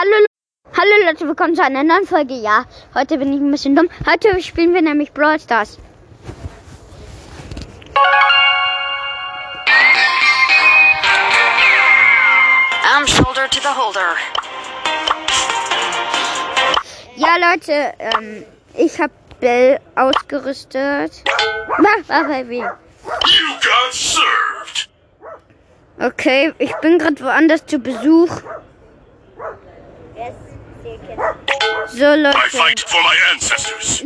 [0.00, 0.26] Hallo,
[0.76, 2.34] hallo Leute, willkommen zu einer neuen Folge.
[2.34, 3.88] Ja, heute bin ich ein bisschen dumm.
[4.08, 5.76] Heute spielen wir nämlich Brawl Stars.
[12.84, 14.14] I'm shoulder to the holder.
[17.16, 18.44] Ja, Leute, ähm,
[18.74, 21.24] ich habe Bell ausgerüstet.
[21.76, 22.62] War, war bei wem?
[22.62, 24.88] You got served.
[25.98, 28.30] Okay, ich bin gerade woanders zu Besuch.
[31.90, 34.04] So, I Leute, fight for my ancestors.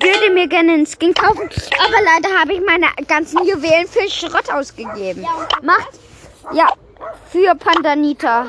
[0.00, 1.48] würde mir gerne einen Skin kaufen,
[1.78, 5.26] aber leider habe ich meine ganzen Juwelen für Schrott ausgegeben.
[5.62, 5.90] Macht,
[6.52, 6.68] ja,
[7.30, 8.46] für Pandanita.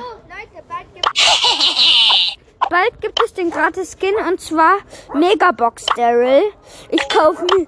[2.69, 4.77] Bald gibt es den gratis Skin und zwar
[5.13, 6.43] Megabox Daryl.
[6.89, 7.67] Ich kaufe mir.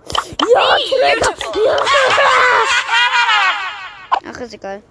[0.53, 0.77] Ja!
[4.25, 4.81] Ach, ist egal.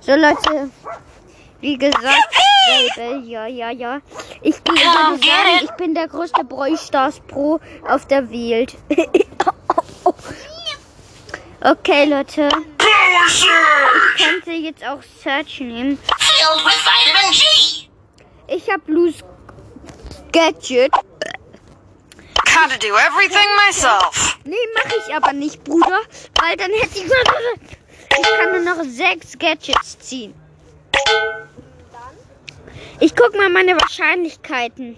[0.00, 0.70] So, Leute.
[1.60, 2.34] Wie gesagt,
[2.66, 4.00] Baby, ja, ja, ja.
[4.42, 5.20] Ich würde sagen,
[5.62, 8.76] ich bin der größte Brawl Stars Pro auf der Welt.
[11.60, 12.48] okay, Leute.
[13.28, 15.98] Ich könnte jetzt auch Search nehmen.
[18.46, 19.14] Ich habe Blues
[20.32, 20.92] Gadget.
[20.92, 24.38] Gotta do everything myself.
[24.44, 26.00] Nee, mache ich aber nicht, Bruder.
[26.40, 27.04] Weil dann hätte ich.
[28.12, 30.34] Ich kann nur noch sechs Gadgets ziehen.
[33.02, 34.96] Ich guck mal meine Wahrscheinlichkeiten.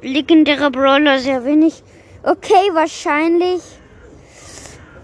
[0.00, 1.82] Legendäre Brawler sehr wenig.
[2.22, 3.60] Okay, wahrscheinlich.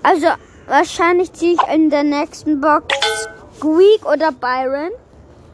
[0.03, 0.28] Also,
[0.67, 2.95] wahrscheinlich ziehe ich in der nächsten Box
[3.59, 4.93] Squeak oder Byron.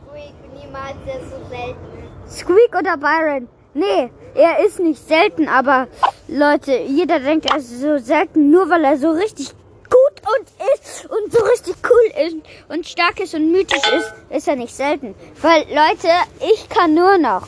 [0.08, 2.30] Ruhig, niemals, der ist so selten.
[2.30, 3.48] Squeak oder Byron?
[3.74, 5.88] Nee, er ist nicht selten, aber
[6.28, 9.50] Leute, jeder denkt, er ist so selten, nur weil er so richtig
[9.90, 12.36] gut und ist und so richtig cool ist
[12.68, 15.14] und stark ist und mythisch ist, ist er nicht selten.
[15.40, 16.08] Weil, Leute,
[16.52, 17.46] ich kann nur noch.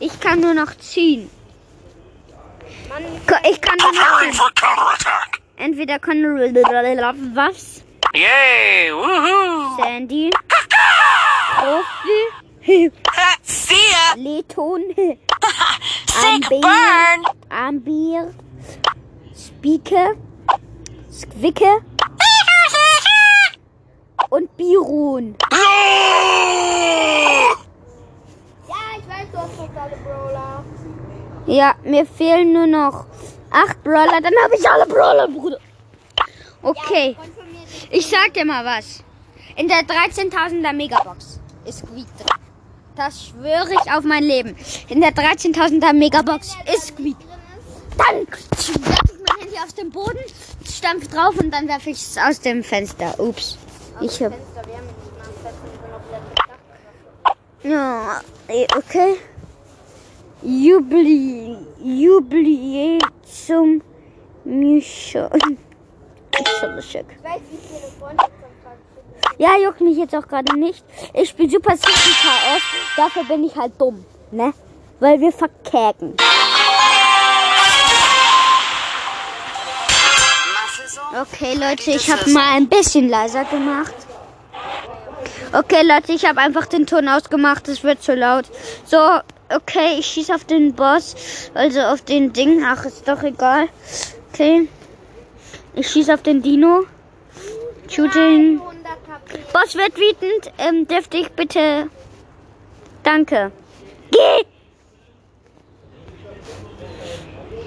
[0.00, 1.30] Ich kann nur noch ziehen.
[3.50, 5.34] Ich kann nur noch ziehen.
[5.56, 6.20] Entweder kann
[7.34, 7.82] was?
[8.14, 8.92] Yay!
[8.92, 9.76] Woohoo!
[9.76, 10.30] Sandy.
[11.56, 12.90] Profi.
[13.42, 14.14] See ya!
[14.16, 14.82] Leton.
[14.96, 16.60] Sick Amber.
[16.60, 17.24] burn!
[17.50, 18.34] Ambier,
[19.34, 20.16] Spieke,
[21.10, 21.82] Squicke
[24.34, 25.36] und Biron.
[25.52, 25.58] No!
[28.68, 30.64] Ja, ich weiß, du hast fast alle Brawler.
[31.46, 33.06] Ja, mir fehlen nur noch
[33.50, 35.58] acht Brawler, dann habe ich alle Brawler, Bruder.
[36.62, 37.16] Okay,
[37.90, 39.04] ich sag dir mal was.
[39.56, 42.26] In der 13.000er Megabox ist Squeak drin.
[42.96, 44.56] Das schwöre ich auf mein Leben.
[44.88, 47.16] In der 13.000er Megabox ist Squeak.
[47.98, 50.18] Dann werfe ich mein Handy auf den Boden,
[50.68, 53.14] stampf drauf und dann werfe ich es aus dem Fenster.
[53.20, 53.58] Ups.
[54.00, 54.32] Ich hab.
[57.62, 58.20] Ja,
[58.76, 59.16] okay.
[60.42, 63.80] Jubli, Jubli zum
[64.44, 65.30] Mission.
[66.80, 67.06] Schick.
[67.16, 68.24] Ich weiß, wie viele Freunde
[69.38, 70.84] Ja, juckt mich jetzt auch gerade nicht.
[71.14, 72.62] Ich spiele Super City Chaos.
[72.96, 74.52] Dafür bin ich halt dumm, ne?
[75.00, 76.14] Weil wir verkäken.
[81.16, 83.94] Okay, Leute, ich habe mal ein bisschen leiser gemacht.
[85.52, 87.68] Okay, Leute, ich habe einfach den Ton ausgemacht.
[87.68, 88.46] Es wird zu laut.
[88.84, 88.98] So,
[89.48, 91.14] okay, ich schieße auf den Boss.
[91.54, 92.64] Also auf den Ding.
[92.66, 93.68] Ach, ist doch egal.
[94.32, 94.68] Okay.
[95.74, 96.84] Ich schieße auf den Dino.
[97.88, 98.60] Shooting.
[98.60, 99.38] 100 KP.
[99.52, 100.52] Boss wird wütend.
[100.58, 101.88] Ähm, dürfte ich bitte.
[103.04, 103.52] Danke.
[104.10, 104.44] Geh!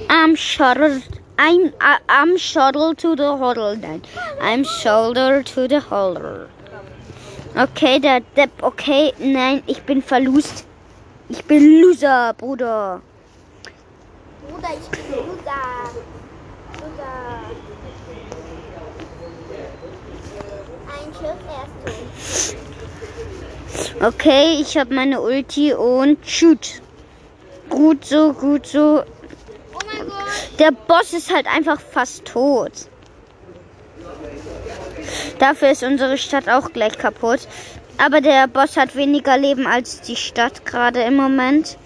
[0.10, 1.17] I'm shuttled.
[1.40, 3.76] I'm, I, I'm shuttled to the huddle.
[3.76, 4.02] Nein.
[4.42, 6.50] I'm shoulder to the holder.
[7.56, 8.50] Okay, der Depp.
[8.62, 10.66] Okay, nein, ich bin verlust.
[11.30, 13.02] Ich bin Loser, Bruder.
[14.48, 15.92] Bruder, ich bin Loser.
[16.80, 17.42] Loser.
[20.88, 21.94] Ein Schuss erst tot.
[24.04, 26.82] Okay, ich habe meine Ulti und shoot.
[27.70, 29.04] Gut so, gut so.
[30.60, 32.72] Der Boss ist halt einfach fast tot.
[35.40, 37.48] Dafür ist unsere Stadt auch gleich kaputt.
[37.98, 41.78] Aber der Boss hat weniger Leben als die Stadt gerade im Moment.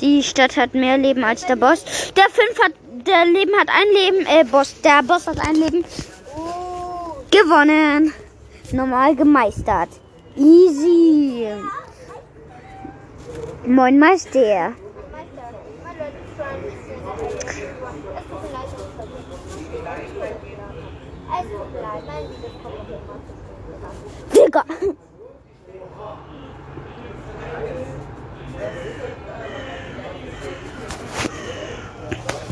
[0.00, 1.84] Die Stadt hat mehr Leben als der Boss.
[2.16, 2.72] Der fünf hat,
[3.06, 5.84] der Leben hat ein Leben, äh, Boss, der Boss hat ein Leben.
[7.30, 8.12] Gewonnen.
[8.72, 9.88] Normal gemeistert.
[10.36, 11.46] Easy.
[13.66, 14.72] Moin Meister.
[24.32, 24.64] Digga.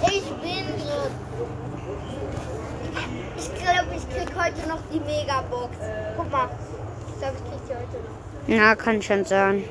[0.04, 1.12] Ich bin drin.
[3.36, 5.76] Ich glaube, ich krieg heute noch die Megabox.
[6.16, 6.48] Guck mal.
[7.08, 8.64] Ich glaube, ich krieg die heute noch.
[8.64, 9.64] Na, kann schon sein.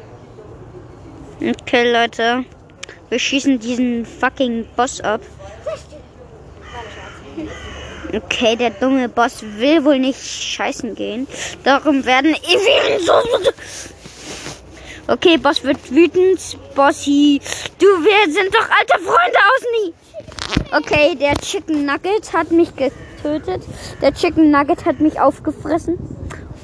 [1.42, 2.46] Okay, Leute.
[3.12, 5.22] Wir schießen diesen fucking Boss ab.
[8.14, 11.28] Okay, der dumme Boss will wohl nicht scheißen gehen.
[11.64, 13.14] Darum werden wir so.
[15.08, 16.58] Okay, Boss wird wütend.
[16.74, 17.40] Bossi,
[17.80, 19.94] du, wir sind doch alte Freunde aus nie.
[20.74, 23.64] Okay, der Chicken Nugget hat mich getötet.
[24.02, 25.98] Der Chicken Nugget hat mich aufgefressen.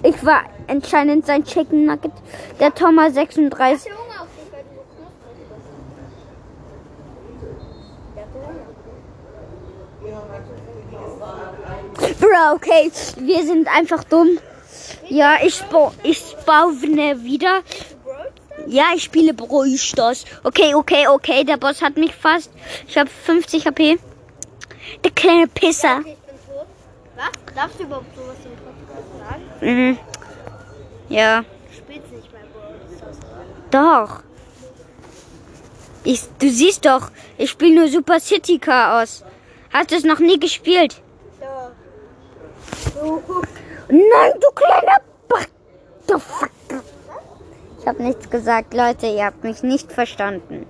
[0.03, 2.13] Ich war anscheinend sein Chicken Nugget.
[2.59, 3.83] Der Thomas 36.
[3.83, 5.61] Der Hunger auf dich, weil du so knusprig bist.
[8.15, 8.65] Der hat Hunger.
[12.19, 14.39] Bro, okay, wir sind einfach dumm.
[15.09, 17.61] Ja, ich, spa ich spawne wieder.
[18.67, 20.25] Ja, ich spiele Brawl Stars.
[20.43, 22.51] Okay, okay, okay, der Boss hat mich fast.
[22.87, 23.97] Ich habe 50 HP.
[25.03, 25.99] Der kleine Pisser.
[25.99, 26.67] Okay, ich bin tot.
[27.15, 27.55] Was?
[27.55, 29.43] Darfst du überhaupt sowas im Podcast sagen?
[29.61, 29.97] Mhm.
[31.09, 31.47] Ja, Du
[31.77, 33.17] spielst nicht bei Brawl Stars.
[33.71, 34.23] doch.
[36.03, 39.23] Ich, du siehst doch, ich spiele nur Super City Chaos.
[39.77, 40.99] Hast du es noch nie gespielt?
[41.39, 41.71] Ja.
[43.89, 44.97] Nein, du kleiner
[45.29, 46.81] Motherfucker.
[47.79, 50.65] Ich habe nichts gesagt, Leute, ihr habt mich nicht verstanden.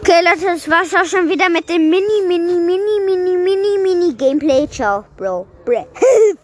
[0.00, 4.12] Okay, Leute, das war's auch schon wieder mit dem Mini, Mini, Mini, Mini, Mini, Mini
[4.12, 4.68] Gameplay.
[4.68, 5.46] Ciao, Bro.
[5.64, 5.86] Bre.